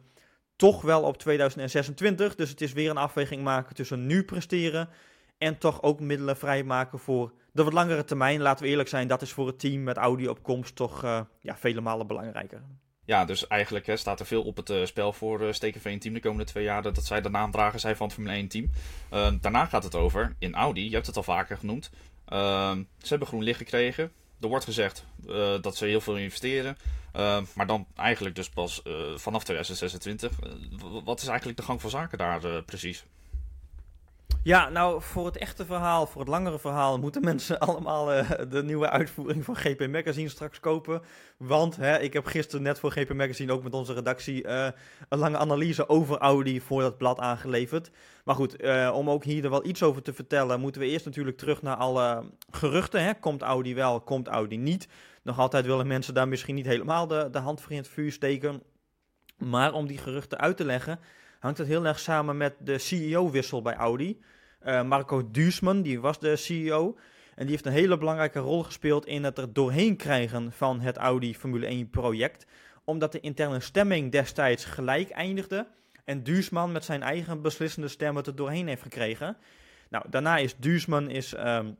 toch 0.59 0.83
wel 0.83 1.03
op 1.03 1.19
2026. 1.19 2.35
Dus 2.35 2.51
het 2.51 2.61
is 2.61 2.73
weer 2.73 2.91
een 2.91 2.97
afweging 2.97 3.43
maken 3.43 3.75
tussen 3.75 4.07
nu 4.07 4.25
presteren 4.25 4.89
en 5.39 5.59
toch 5.59 5.83
ook 5.83 6.01
middelen 6.01 6.37
vrijmaken 6.37 6.99
voor 6.99 7.33
de 7.53 7.65
wat 7.65 7.73
langere 7.73 8.05
termijn. 8.05 8.41
Laten 8.41 8.65
we 8.65 8.71
eerlijk 8.71 8.89
zijn, 8.89 9.09
dat 9.09 9.23
is 9.23 9.33
voor 9.33 9.47
het 9.47 9.59
team 9.59 9.83
met 9.83 9.97
Audi 9.97 10.29
op 10.29 10.43
komst 10.43 10.77
toch 10.77 11.05
uh, 11.05 11.21
ja, 11.41 11.57
vele 11.57 11.81
malen 11.81 12.07
belangrijker. 12.07 12.63
Ja, 13.05 13.25
dus 13.25 13.47
eigenlijk 13.47 13.87
hè, 13.87 13.97
staat 13.97 14.21
er 14.21 14.27
veel 14.27 14.43
op 14.43 14.57
het 14.57 14.71
uh, 14.71 14.85
spel 14.85 15.13
voor 15.13 15.43
uh, 15.43 15.53
Stekenveen 15.53 15.99
team 15.99 16.15
de 16.15 16.21
komende 16.21 16.45
twee 16.45 16.65
jaar. 16.65 16.83
Dat, 16.83 17.05
zij 17.05 17.21
de 17.21 17.31
naamdrager 17.31 17.81
zijn 17.81 17.97
van 17.97 18.07
het 18.07 18.15
Formule 18.15 18.35
1 18.35 18.49
team. 18.49 18.71
Uh, 19.13 19.31
daarna 19.41 19.67
gaat 19.67 19.85
het 19.85 19.95
over 19.95 20.35
in 20.39 20.55
Audi, 20.55 20.85
je 20.85 20.95
hebt 20.95 21.07
het 21.07 21.17
al 21.17 21.23
vaker 21.23 21.57
genoemd. 21.57 21.91
Ehm, 22.25 22.83
ze 22.99 23.09
hebben 23.09 23.29
groen 23.29 23.43
licht 23.43 23.59
gekregen 23.59 24.13
er 24.41 24.49
wordt 24.49 24.65
gezegd 24.65 25.05
eh, 25.29 25.61
dat 25.61 25.77
ze 25.77 25.85
heel 25.85 26.01
veel 26.01 26.17
investeren. 26.17 26.77
eh, 27.13 27.43
maar 27.55 27.67
dan 27.67 27.87
eigenlijk 27.97 28.35
dus 28.37 28.49
pas 28.49 28.83
eh, 28.83 28.93
vanaf 29.17 29.45
2026. 29.45 30.31
Eh, 30.41 30.51
w- 30.71 31.05
wat 31.05 31.21
is 31.21 31.27
eigenlijk 31.27 31.59
de 31.59 31.65
gang 31.65 31.81
van 31.81 31.91
zaken 31.91 32.19
daar 32.19 32.63
precies? 32.63 33.05
Ja, 34.43 34.69
nou, 34.69 35.03
voor 35.03 35.27
het 35.27 35.37
echte 35.37 35.67
verhaal, 35.67 36.07
voor 36.07 36.21
het 36.21 36.31
langere 36.31 36.59
verhaal, 36.59 36.99
moeten 36.99 37.25
mensen 37.25 37.59
allemaal 37.69 38.13
eh, 38.13 38.31
de 38.51 38.63
nieuwe 38.63 38.91
uitvoering 38.91 39.45
van 39.45 39.57
GP 39.57 39.87
Magazine 39.87 40.29
straks 40.29 40.61
kopen. 40.61 41.03
Want 41.37 41.77
hè, 41.77 41.99
ik 41.99 42.13
heb 42.13 42.27
gisteren 42.27 42.63
net 42.63 42.79
voor 42.79 42.91
GP 42.91 43.13
Magazine 43.13 43.53
ook 43.53 43.63
met 43.63 43.75
onze 43.75 43.93
redactie 43.93 44.45
eh, 44.45 44.69
een 45.09 45.19
lange 45.19 45.37
analyse 45.37 45.89
over 45.89 46.19
Audi 46.19 46.61
voor 46.61 46.81
dat 46.81 46.99
blad 46.99 47.19
aangeleverd. 47.19 47.91
Maar 48.25 48.35
goed, 48.35 48.57
eh, 48.57 48.91
om 48.95 49.11
ook 49.11 49.25
hier 49.25 49.45
er 49.45 49.51
wel 49.51 49.67
iets 49.67 49.83
over 49.83 50.03
te 50.03 50.13
vertellen, 50.13 50.61
moeten 50.61 50.81
we 50.81 50.87
eerst 50.87 51.05
natuurlijk 51.05 51.37
terug 51.37 51.63
naar 51.63 51.77
alle 51.77 52.25
geruchten. 52.51 53.05
Hè. 53.05 53.15
Komt 53.15 53.43
Audi 53.43 53.75
wel, 53.75 54.01
komt 54.01 54.29
Audi 54.29 54.57
niet? 54.57 54.89
Nog 55.23 55.39
altijd 55.39 55.67
willen 55.67 55.87
mensen 55.87 56.15
daar 56.15 56.29
misschien 56.29 56.55
niet 56.55 56.67
helemaal 56.67 57.07
de, 57.07 57.29
de 57.31 57.39
hand 57.39 57.61
voor 57.61 57.71
in 57.71 57.79
het 57.79 57.89
vuur 57.89 58.13
steken. 58.13 58.63
Maar 59.39 59.73
om 59.73 59.87
die 59.87 59.99
geruchten 59.99 60.39
uit 60.39 60.57
te 60.57 60.65
leggen, 60.65 61.01
hangt 61.39 61.59
het 61.59 61.67
heel 61.67 61.87
erg 61.87 61.99
samen 61.99 62.37
met 62.37 62.55
de 62.59 62.79
CEO-wissel 62.79 63.63
bij 63.63 63.75
Audi. 63.75 64.21
Eh, 64.59 64.83
Marco 64.83 65.31
Duesman, 65.31 65.83
die 65.83 66.01
was 66.01 66.19
de 66.19 66.37
CEO. 66.37 66.99
En 67.35 67.45
die 67.45 67.51
heeft 67.51 67.67
een 67.67 67.73
hele 67.73 67.99
belangrijke 67.99 68.39
rol 68.39 68.63
gespeeld 68.63 69.07
in 69.07 69.25
het 69.25 69.39
er 69.39 69.53
doorheen 69.53 69.97
krijgen 69.97 70.53
van 70.53 70.81
het 70.81 70.97
Audi 70.97 71.35
Formule 71.35 71.67
1 71.67 71.91
project. 71.91 72.47
Omdat 72.85 73.13
de 73.13 73.21
interne 73.21 73.61
stemming 73.61 74.13
destijds 74.13 74.65
gelijk 74.65 75.11
eindigde. 75.11 75.67
En 76.05 76.23
Duesman 76.23 76.73
met 76.73 76.85
zijn 76.85 77.03
eigen 77.03 77.43
beslissende 77.43 77.89
stem 77.89 78.17
het 78.17 78.27
er 78.27 78.37
doorheen 78.37 78.69
heeft 78.69 78.83
gekregen. 78.83 79.37
Nou, 79.91 80.05
daarna 80.11 80.37
is 80.37 80.57
Duesman 80.57 81.11
is, 81.11 81.35
ehm, 81.35 81.73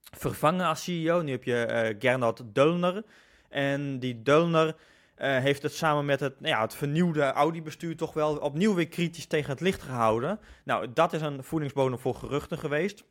vervangen 0.00 0.66
als 0.66 0.82
CEO. 0.82 1.22
Nu 1.22 1.30
heb 1.30 1.44
je 1.44 1.64
eh 1.64 1.96
Gernot 1.98 2.42
Dölner. 2.44 3.06
En 3.48 3.98
die 3.98 4.22
Dölner 4.22 4.66
eh, 4.66 4.72
heeft 5.22 5.62
het 5.62 5.74
samen 5.74 6.04
met 6.04 6.20
het, 6.20 6.40
nou 6.40 6.54
ja, 6.54 6.60
het 6.60 6.74
vernieuwde 6.74 7.22
Audi-bestuur 7.22 7.96
toch 7.96 8.12
wel 8.12 8.36
opnieuw 8.36 8.74
weer 8.74 8.88
kritisch 8.88 9.26
tegen 9.26 9.50
het 9.50 9.60
licht 9.60 9.82
gehouden. 9.82 10.40
Nou, 10.64 10.92
dat 10.92 11.12
is 11.12 11.20
een 11.20 11.44
voedingsbodem 11.44 11.98
voor 11.98 12.14
geruchten 12.14 12.58
geweest. 12.58 13.04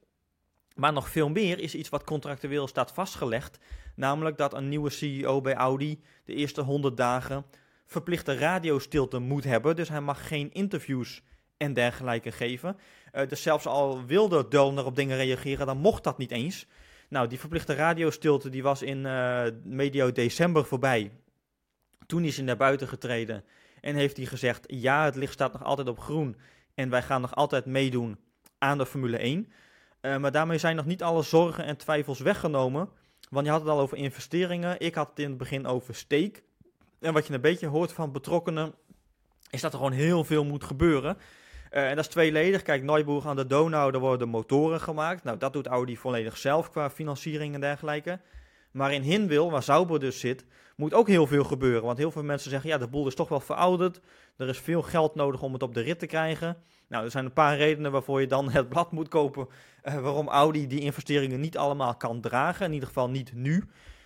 Maar 0.75 0.94
nog 0.94 1.10
veel 1.10 1.30
meer 1.30 1.60
is 1.60 1.75
iets 1.75 1.89
wat 1.89 2.03
contractueel 2.03 2.68
staat 2.68 2.91
vastgelegd. 2.91 3.60
Namelijk 3.96 4.38
dat 4.38 4.53
een 4.53 4.70
nieuwe 4.70 4.89
CEO 4.89 5.41
bij 5.41 5.53
Audi 5.53 6.01
de 6.25 6.34
eerste 6.34 6.62
100 6.62 6.98
dagen 6.98 7.46
verplichte 7.91 8.38
radiostilte 8.38 9.20
moet 9.20 9.44
hebben. 9.44 9.75
Dus 9.75 9.89
hij 9.89 10.01
mag 10.01 10.27
geen 10.27 10.51
interviews 10.51 11.24
en 11.58 11.74
dergelijke 11.74 12.32
geven. 12.32 12.77
Eh, 13.12 13.27
dus 13.27 13.41
zelfs 13.41 13.65
al 13.65 14.06
wilde 14.06 14.46
Dölner 14.46 14.86
op 14.86 14.96
dingen 14.96 15.18
reageren, 15.18 15.65
dan 15.65 15.77
mocht 15.77 16.03
dat 16.03 16.18
niet 16.18 16.32
eens. 16.32 16.68
Nou, 17.10 17.27
die 17.27 17.39
verplichte 17.39 17.74
radiostilte 17.74 18.50
die 18.50 18.63
was 18.63 18.82
in 18.82 19.06
eh, 19.06 19.44
medio 19.63 20.12
december 20.12 20.65
voorbij. 20.65 21.12
Toen 22.12 22.24
is 22.24 22.36
hij 22.36 22.46
naar 22.46 22.58
buiten 22.58 22.88
getreden 22.88 23.44
en 23.82 23.96
heeft 23.96 24.18
hij 24.18 24.25
gezegd: 24.25 24.63
ja, 24.68 25.06
het 25.06 25.15
licht 25.15 25.34
staat 25.34 25.53
nog 25.53 25.63
altijd 25.63 25.88
op 25.88 26.00
groen 26.00 26.38
en 26.75 26.89
wij 26.89 27.01
gaan 27.01 27.22
nog 27.22 27.36
altijd 27.36 27.65
meedoen 27.65 28.18
aan 28.58 28.77
de 28.77 28.86
Formule 28.86 29.18
1. 29.18 29.51
Eh, 30.01 30.18
maar 30.18 30.32
daarmee 30.32 30.58
zijn 30.58 30.75
nog 30.75 30.86
niet 30.86 31.03
alle 31.03 31.22
zorgen 31.22 31.65
en 31.65 31.77
twijfels 31.77 32.20
weggenomen. 32.20 32.89
Want 33.30 33.46
je 33.46 33.51
had 33.51 33.62
het 33.62 33.70
al 33.70 33.80
over 33.80 33.98
investeringen. 33.98 34.80
Ik 34.80 34.96
had 34.96 35.10
het 35.10 35.20
in 35.20 35.30
het 35.30 35.38
begin 35.38 35.65
over 35.65 35.96
steek. 35.96 36.44
En 37.00 37.13
wat 37.13 37.27
je 37.27 37.34
een 37.34 37.41
beetje 37.41 37.68
hoort 37.68 37.94
van 37.94 38.12
betrokkenen, 38.12 38.74
is 39.50 39.62
dat 39.62 39.72
er 39.72 39.77
gewoon 39.77 39.94
heel 39.94 40.24
veel 40.24 40.46
moet 40.46 40.63
gebeuren. 40.63 41.18
Eh, 41.70 41.89
en 41.89 41.96
dat 41.96 42.06
is 42.06 42.12
tweeledig. 42.12 42.62
Kijk, 42.62 42.84
Neuburg 42.84 43.25
aan 43.25 43.36
de 43.36 43.48
Donau, 43.48 43.91
daar 43.91 44.01
worden 44.01 44.30
motoren 44.30 44.82
gemaakt. 44.82 45.24
Nou, 45.24 45.38
dat 45.38 45.53
doet 45.53 45.68
Audi 45.68 45.98
volledig 45.98 46.38
zelf 46.38 46.70
qua 46.70 46.89
financiering 46.89 47.53
en 47.53 47.62
dergelijke. 47.62 48.20
Maar 48.72 48.94
in 48.94 49.01
Hinwil, 49.01 49.51
waar 49.51 49.63
Sauber 49.63 50.00
dus 50.00 50.20
zit, 50.20 50.46
moet 50.75 50.94
ook 50.94 51.08
heel 51.08 51.28
veel 51.28 51.44
gebeuren. 51.44 51.84
Want 51.84 51.98
heel 51.98 52.12
veel 52.12 52.24
mensen 52.24 52.50
zeggen, 52.50 52.70
ja, 52.70 52.78
de 52.78 52.88
boel 52.88 53.08
is 53.08 53.16
toch 53.16 53.30
wel 53.30 53.40
verouderd. 53.40 54.00
Er 54.38 54.48
is 54.48 54.60
veel 54.60 54.82
geld 54.82 55.16
nodig 55.16 55.42
om 55.42 55.54
het 55.54 55.63
op 55.63 55.74
de 55.74 55.82
rit 55.82 56.00
te 56.00 56.06
krijgen. 56.06 56.58
Nou, 56.88 57.04
er 57.04 57.12
zijn 57.12 57.25
een 57.25 57.34
paar 57.34 57.58
redenen 57.58 57.92
waarvoor 57.92 58.22
je 58.22 58.28
dan 58.28 58.51
het 58.51 58.70
blad 58.70 58.92
moet 58.92 59.08
kopen. 59.08 59.48
eh, 59.82 60.00
waarom 60.00 60.28
Audi 60.28 60.68
die 60.68 60.80
investeringen 60.80 61.40
niet 61.40 61.58
allemaal 61.58 61.96
kan 61.96 62.22
dragen. 62.22 62.66
In 62.66 62.74
ieder 62.74 62.88
geval 62.88 63.10
niet 63.10 63.34
nu. 63.34 63.63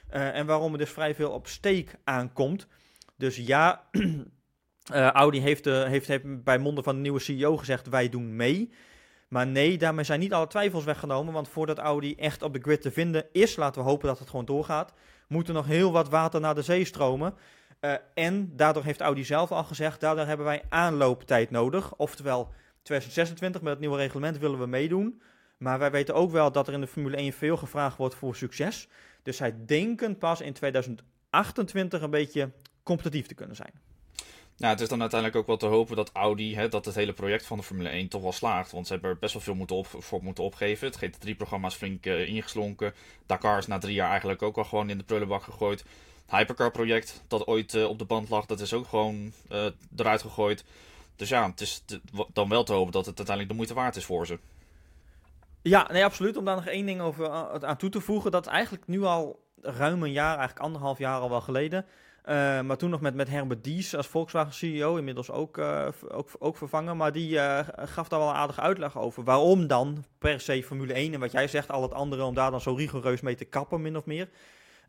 Eh, 0.08 0.36
en 0.36 0.46
waarom 0.46 0.72
er 0.72 0.78
dus 0.78 0.90
vrij 0.90 1.16
veel 1.16 1.32
op 1.32 1.48
steek 1.48 1.96
aankomt. 2.04 2.68
Dus 3.18 3.36
ja, 3.36 3.88
eh, 4.92 5.08
Audi 5.08 5.40
heeft, 5.40 5.66
heeft, 5.66 6.08
heeft 6.08 6.44
bij 6.44 6.58
monden 6.58 6.84
van 6.84 6.96
de 6.96 7.02
nieuwe 7.02 7.20
CEO 7.20 7.58
gezegd, 7.58 7.90
wij 7.90 8.10
doen 8.10 8.36
mee. 8.36 8.72
Maar 9.28 9.48
nee, 9.48 9.78
daarmee 9.78 10.06
zijn 10.06 10.20
niet 10.20 10.34
alle 10.34 10.48
twijfels 10.48 10.84
weggenomen. 10.84 11.34
Want 11.34 11.48
voordat 11.48 11.78
Audi 11.78 12.16
echt 12.16 12.42
op 12.42 12.54
de 12.54 12.62
grid 12.62 12.82
te 12.82 12.92
vinden 12.92 13.26
is, 13.32 13.56
laten 13.56 13.84
we 13.84 13.90
hopen 13.90 14.08
dat 14.08 14.20
het 14.20 14.30
gewoon 14.30 14.46
doorgaat, 14.46 14.94
moet 15.28 15.48
er 15.48 15.54
nog 15.54 15.66
heel 15.66 15.92
wat 15.92 16.10
water 16.10 16.40
naar 16.40 16.56
de 16.56 16.62
zee 16.62 16.86
stromen. 16.86 17.34
Eh, 17.80 17.94
en 18.14 18.56
daardoor 18.56 18.84
heeft 18.84 19.02
Audi 19.02 19.24
zelf 19.24 19.52
al 19.52 19.64
gezegd, 19.64 20.00
daardoor 20.00 20.26
hebben 20.26 20.46
wij 20.46 20.64
aanlooptijd 20.70 21.52
nodig. 21.52 21.96
Oftewel, 21.96 22.50
2026 22.82 23.62
met 23.62 23.72
het 23.72 23.80
nieuwe 23.80 23.98
reglement 23.98 24.38
willen 24.38 24.60
we 24.60 24.66
meedoen. 24.66 25.22
Maar 25.58 25.80
wij 25.80 25.92
weten 25.92 26.16
ook 26.16 26.32
wel 26.32 26.52
dat 26.52 26.68
er 26.68 26.74
in 26.74 26.82
de 26.82 26.88
Formule 26.88 27.18
1 27.18 27.34
veel 27.34 27.58
gevraagd 27.58 27.98
wordt 27.98 28.16
voor 28.16 28.36
succes. 28.36 28.88
Dus 29.24 29.38
zij 29.38 29.66
denken 29.66 30.18
pas 30.18 30.42
in 30.42 30.54
2028 30.54 32.02
een 32.02 32.10
beetje 32.10 32.52
competitief 32.84 33.28
te 33.28 33.34
kunnen 33.34 33.56
zijn. 33.56 33.74
Nou, 34.58 34.72
het 34.72 34.82
is 34.82 34.90
dan 34.90 35.02
uiteindelijk 35.02 35.40
ook 35.40 35.48
wel 35.48 35.58
te 35.58 35.76
hopen 35.76 35.96
dat 35.96 36.12
Audi, 36.14 36.56
hè, 36.56 36.70
dat 36.70 36.86
het 36.86 36.96
hele 36.96 37.14
project 37.14 37.46
van 37.46 37.58
de 37.58 37.64
Formule 37.64 37.90
1 37.90 38.08
toch 38.08 38.22
wel 38.22 38.32
slaagt. 38.32 38.72
Want 38.72 38.88
ze 38.88 38.94
hebben 38.94 39.12
er 39.12 39.18
best 39.18 39.34
wel 39.34 39.42
veel 39.42 39.56
moeten 39.56 39.76
op, 39.76 39.88
voor 39.88 40.24
moeten 40.24 40.44
opgeven. 40.44 40.88
Het 40.88 41.06
GT3-programma 41.06 41.68
is 41.68 41.74
flink 41.74 42.06
eh, 42.06 42.28
ingeslonken. 42.28 42.94
Dakar 43.26 43.58
is 43.58 43.68
na 43.68 43.78
drie 43.78 43.94
jaar 43.94 44.10
eigenlijk 44.10 44.42
ook 44.42 44.58
al 44.58 44.64
gewoon 44.64 44.90
in 44.90 44.98
de 44.98 45.04
prullenbak 45.04 45.44
gegooid. 45.44 45.80
Het 46.26 46.36
Hypercar-project, 46.36 47.22
dat 47.28 47.48
ooit 47.48 47.74
eh, 47.74 47.90
op 47.90 48.00
de 48.00 48.06
band 48.06 48.30
lag, 48.30 48.46
dat 48.46 48.60
is 48.60 48.74
ook 48.74 48.88
gewoon 48.88 49.32
eh, 49.50 49.66
eruit 49.96 50.22
gegooid. 50.22 50.64
Dus 51.16 51.30
ja, 51.30 51.50
het 51.50 51.62
is 51.62 51.84
dan 52.34 52.50
wel 52.50 52.64
te 52.64 52.74
hopen 52.74 52.92
dat 52.92 53.06
het 53.06 53.18
uiteindelijk 53.18 53.50
de 53.50 53.56
moeite 53.56 53.74
waard 53.74 53.96
is 53.96 54.06
voor 54.06 54.26
ze. 54.26 54.40
Ja, 55.62 55.88
nee, 55.92 56.04
absoluut. 56.04 56.38
Om 56.38 56.46
daar 56.46 56.56
nog 56.56 56.66
één 56.66 56.86
ding 56.86 57.02
over 57.02 57.30
aan 57.66 57.78
toe 57.78 57.90
te 57.90 58.02
voegen. 58.02 58.32
Dat 58.32 58.48
eigenlijk 58.48 58.88
nu 58.88 59.04
al 59.04 59.40
ruim 59.62 60.04
een 60.04 60.12
jaar, 60.12 60.38
eigenlijk 60.38 60.60
anderhalf 60.60 60.98
jaar 60.98 61.20
al 61.20 61.30
wel 61.30 61.42
geleden. 61.42 61.86
Eh, 62.26 62.62
maar 62.62 62.78
toen 62.78 62.90
nog 62.90 63.02
met, 63.02 63.16
met 63.16 63.30
Herbert 63.30 63.64
Dies 63.64 63.96
als 63.96 64.08
Volkswagen 64.08 64.54
CEO, 64.54 64.96
inmiddels 64.96 65.32
ook, 65.32 65.58
eh, 65.58 65.88
ook, 66.08 66.30
ook 66.40 66.58
vervangen. 66.58 66.98
Maar 66.98 67.12
die 67.12 67.40
eh, 67.40 67.68
gaf 67.78 68.08
daar 68.08 68.20
wel 68.20 68.30
een 68.30 68.36
aardige 68.36 68.62
uitleg 68.62 68.98
over. 68.98 69.24
Waarom 69.24 69.68
dan 69.68 70.06
per 70.18 70.40
se 70.40 70.64
Formule 70.64 70.94
1 70.94 71.14
en 71.14 71.20
wat 71.20 71.32
jij 71.32 71.48
zegt, 71.48 71.72
al 71.72 71.82
het 71.82 71.94
andere, 71.94 72.24
om 72.24 72.34
daar 72.34 72.52
dan 72.52 72.62
zo 72.62 72.74
rigoureus 72.74 73.22
mee 73.22 73.36
te 73.36 73.46
kappen, 73.46 73.82
min 73.82 73.98
of 73.98 74.06
meer. 74.06 74.30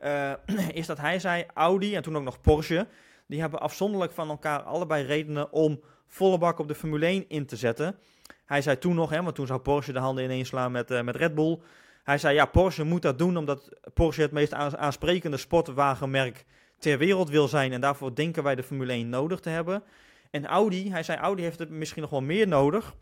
Is 0.73 0.87
dat 0.87 0.99
hij 0.99 1.19
zei, 1.19 1.47
Audi 1.55 1.95
en 1.95 2.03
toen 2.03 2.17
ook 2.17 2.23
nog 2.23 2.41
Porsche, 2.41 2.87
die 3.27 3.41
hebben 3.41 3.61
afzonderlijk 3.61 4.13
van 4.13 4.29
elkaar 4.29 4.63
allebei 4.63 5.05
redenen 5.05 5.53
om 5.53 5.81
volle 6.07 6.39
bak 6.39 6.59
op 6.59 6.69
de 6.69 6.75
Formule 6.75 7.07
1 7.07 7.25
in 7.29 7.47
te 7.47 7.57
zetten. 7.57 7.97
Hij 8.45 8.63
zei 8.63 8.79
toen 8.79 8.95
nog, 8.95 9.11
hè, 9.11 9.23
want 9.23 9.35
toen 9.35 9.47
zou 9.47 9.61
Porsche 9.61 9.93
de 9.93 9.99
handen 9.99 10.25
ineens 10.25 10.49
slaan 10.49 10.73
met, 10.73 11.03
met 11.03 11.17
Red 11.17 11.35
Bull. 11.35 11.59
Hij 12.03 12.19
zei, 12.19 12.35
ja, 12.35 12.47
Porsche 12.47 12.85
moet 12.85 13.03
dat 13.03 13.19
doen 13.19 13.37
omdat 13.37 13.69
Porsche 13.95 14.23
het 14.23 14.33
meest 14.33 14.53
aans- 14.53 14.77
aansprekende 14.77 15.37
sportwagenmerk 15.37 16.45
ter 16.79 16.99
wereld 16.99 17.31
wil 17.31 17.49
zijn. 17.49 17.73
En 17.73 17.81
daarvoor 17.81 18.15
denken 18.15 18.43
wij 18.43 18.55
de 18.55 18.63
Formule 18.63 18.93
1 18.93 19.09
nodig 19.09 19.41
te 19.41 19.49
hebben. 19.49 19.83
En 20.31 20.47
Audi, 20.47 20.91
hij 20.91 21.03
zei, 21.03 21.19
Audi 21.19 21.43
heeft 21.43 21.59
het 21.59 21.71
misschien 21.71 22.03
nog 22.03 22.11
wel 22.11 22.23
meer 22.23 22.49
nodig. 22.49 22.95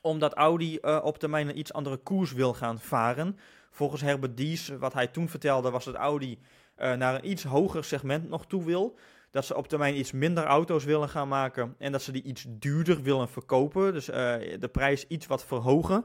Omdat 0.00 0.34
Audi 0.34 0.76
eh, 0.76 1.00
op 1.02 1.18
termijn 1.18 1.48
een 1.48 1.58
iets 1.58 1.72
andere 1.72 1.96
koers 1.96 2.32
wil 2.32 2.54
gaan 2.54 2.78
varen. 2.78 3.38
Volgens 3.70 4.00
Herbert 4.00 4.36
Dies, 4.36 4.68
wat 4.68 4.92
hij 4.92 5.06
toen 5.06 5.28
vertelde, 5.28 5.70
was 5.70 5.84
dat 5.84 5.94
Audi 5.94 6.38
eh, 6.74 6.92
naar 6.92 7.14
een 7.14 7.30
iets 7.30 7.44
hoger 7.44 7.84
segment 7.84 8.28
nog 8.28 8.46
toe 8.46 8.64
wil. 8.64 8.98
Dat 9.30 9.44
ze 9.44 9.56
op 9.56 9.68
termijn 9.68 9.98
iets 9.98 10.12
minder 10.12 10.44
auto's 10.44 10.84
willen 10.84 11.08
gaan 11.08 11.28
maken. 11.28 11.74
En 11.78 11.92
dat 11.92 12.02
ze 12.02 12.12
die 12.12 12.22
iets 12.22 12.46
duurder 12.48 13.02
willen 13.02 13.28
verkopen. 13.28 13.92
Dus 13.92 14.08
eh, 14.08 14.34
de 14.58 14.68
prijs 14.72 15.06
iets 15.06 15.26
wat 15.26 15.44
verhogen. 15.44 16.04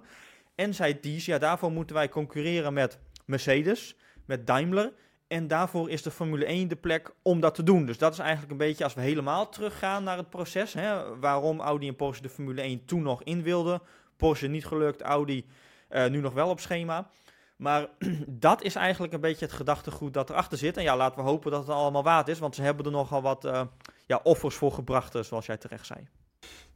En 0.55 0.73
zei 0.73 0.99
Dies, 0.99 1.25
ja, 1.25 1.37
daarvoor 1.37 1.71
moeten 1.71 1.95
wij 1.95 2.09
concurreren 2.09 2.73
met 2.73 2.99
Mercedes, 3.25 3.95
met 4.25 4.47
Daimler. 4.47 4.93
En 5.29 5.47
daarvoor 5.47 5.89
is 5.89 6.01
de 6.01 6.11
Formule 6.11 6.45
1 6.45 6.67
de 6.67 6.75
plek 6.75 7.11
om 7.21 7.39
dat 7.39 7.55
te 7.55 7.63
doen. 7.63 7.85
Dus 7.85 7.97
dat 7.97 8.13
is 8.13 8.19
eigenlijk 8.19 8.51
een 8.51 8.57
beetje, 8.57 8.83
als 8.83 8.93
we 8.93 9.01
helemaal 9.01 9.49
teruggaan 9.49 10.03
naar 10.03 10.17
het 10.17 10.29
proces. 10.29 10.73
Hè, 10.73 11.17
waarom 11.19 11.59
Audi 11.59 11.87
en 11.87 11.95
Porsche 11.95 12.21
de 12.21 12.29
Formule 12.29 12.61
1 12.61 12.85
toen 12.85 13.01
nog 13.01 13.23
in 13.23 13.43
wilden. 13.43 13.81
Porsche 14.17 14.47
niet 14.47 14.65
gelukt, 14.65 15.01
Audi 15.01 15.45
eh, 15.87 16.09
nu 16.09 16.19
nog 16.19 16.33
wel 16.33 16.49
op 16.49 16.59
schema. 16.59 17.09
Maar 17.55 17.87
dat 18.27 18.61
is 18.61 18.75
eigenlijk 18.75 19.13
een 19.13 19.21
beetje 19.21 19.45
het 19.45 19.53
gedachtegoed 19.53 20.13
dat 20.13 20.29
erachter 20.29 20.57
zit. 20.57 20.77
En 20.77 20.83
ja, 20.83 20.97
laten 20.97 21.23
we 21.23 21.29
hopen 21.29 21.51
dat 21.51 21.67
het 21.67 21.75
allemaal 21.75 22.03
waard 22.03 22.27
is. 22.27 22.39
Want 22.39 22.55
ze 22.55 22.61
hebben 22.61 22.85
er 22.85 22.91
nogal 22.91 23.21
wat 23.21 23.45
eh, 23.45 23.61
ja, 24.05 24.19
offers 24.23 24.55
voor 24.55 24.71
gebracht, 24.71 25.15
eh, 25.15 25.23
zoals 25.23 25.45
jij 25.45 25.57
terecht 25.57 25.85
zei. 25.85 26.07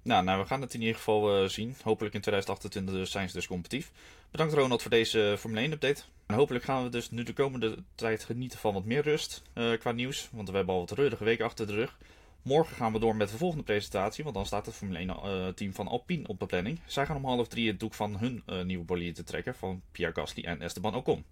Nou, 0.03 0.24
nou, 0.24 0.41
we 0.41 0.48
gaan 0.48 0.62
het 0.62 0.74
in 0.74 0.79
ieder 0.79 0.95
geval 0.95 1.43
eh, 1.43 1.50
zien. 1.50 1.75
Hopelijk 1.83 2.15
in 2.15 2.22
2028 2.22 2.95
dus 2.95 3.12
zijn 3.12 3.29
ze 3.29 3.36
dus 3.36 3.48
competitief. 3.48 3.91
Bedankt 4.33 4.53
Ronald 4.53 4.81
voor 4.81 4.91
deze 4.91 5.31
eh, 5.31 5.38
Formule 5.38 5.62
1 5.62 5.72
update. 5.72 6.03
En 6.25 6.36
hopelijk 6.36 6.63
gaan 6.63 6.83
we 6.83 6.89
dus 6.89 7.12
nu 7.12 7.24
de 7.24 7.33
komende 7.33 7.77
tijd 7.95 8.24
genieten 8.24 8.60
van 8.60 8.74
wat 8.74 8.86
meer 8.86 9.01
rust 9.01 9.41
eh, 9.53 9.72
qua 9.79 9.91
nieuws. 9.91 10.29
Want 10.31 10.50
we 10.50 10.55
hebben 10.55 10.74
al 10.74 10.79
wat 10.79 10.91
reurige 10.91 11.24
weken 11.24 11.45
achter 11.45 11.67
de 11.67 11.74
rug. 11.74 11.98
Morgen 12.41 12.75
gaan 12.75 12.93
we 12.93 13.00
door 13.00 13.15
met 13.15 13.29
de 13.29 13.38
volgende 13.38 13.63
presentatie, 13.63 14.24
want 14.24 14.36
dan 14.36 14.45
staat 14.45 14.65
het 14.65 14.75
Formule 14.75 14.98
1 14.98 15.10
eh, 15.10 15.48
team 15.48 15.74
van 15.74 15.88
Alpine 15.88 16.27
op 16.27 16.39
de 16.39 16.45
planning. 16.45 16.79
Zij 16.86 17.05
gaan 17.05 17.15
om 17.15 17.25
half 17.25 17.48
drie 17.48 17.67
het 17.67 17.79
doek 17.79 17.93
van 17.93 18.17
hun 18.17 18.43
nieuwe 18.67 18.86
bolide 18.86 19.12
te 19.12 19.24
trekken 19.24 19.55
van 19.55 19.81
Pierre 19.91 20.13
Gasly 20.13 20.43
en 20.43 20.62
Esteban 20.62 20.95
Ocon. 20.95 21.25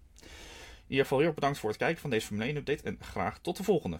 ieder 0.88 1.04
geval 1.04 1.18
heel 1.18 1.28
erg 1.28 1.36
bedankt 1.36 1.60
voor 1.60 1.70
het 1.70 1.80
kijken 1.80 2.02
van 2.02 2.10
deze 2.10 2.26
Formule 2.26 2.48
1 2.48 2.58
update 2.58 2.84
en 2.84 2.98
graag 3.00 3.40
tot 3.40 3.58
de 3.58 3.64
volgende. 3.64 4.00